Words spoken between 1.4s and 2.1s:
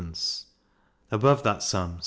that sum, 6d.